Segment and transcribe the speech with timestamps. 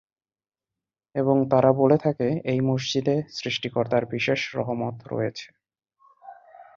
[1.15, 5.47] এবং তারা বলে থাকে, এই মসজিদে সৃষ্টিকর্তার বিশেষ রহমত রয়েছে।